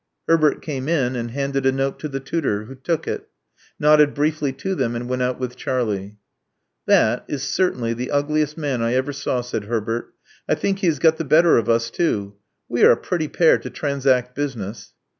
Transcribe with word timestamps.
Herbert 0.27 0.63
came 0.63 0.89
in, 0.89 1.15
and 1.15 1.29
handed 1.29 1.63
a 1.63 1.71
note 1.71 1.99
to 1.99 2.07
the 2.09 2.19
tutor, 2.19 2.63
who 2.63 2.73
took 2.73 3.07
it; 3.07 3.27
nodded 3.79 4.15
briefly 4.15 4.51
to 4.53 4.73
them; 4.73 4.95
and 4.95 5.07
went 5.07 5.21
out 5.21 5.39
with 5.39 5.55
Charlie. 5.55 6.17
'*That 6.87 7.23
is 7.27 7.43
certainly 7.43 7.93
the 7.93 8.09
ugliest 8.09 8.57
man 8.57 8.81
I 8.81 8.95
ever 8.95 9.13
saw," 9.13 9.41
said 9.41 9.65
Herbert. 9.65 10.11
'*I 10.49 10.55
think 10.55 10.79
he 10.79 10.87
has 10.87 10.97
got 10.97 11.17
the 11.17 11.23
better 11.23 11.55
of 11.55 11.69
us, 11.69 11.91
too. 11.91 12.33
We 12.67 12.83
are 12.83 12.89
a 12.93 12.97
pretty 12.97 13.27
pair 13.27 13.59
to 13.59 13.69
transact 13.69 14.33
business." 14.33 14.93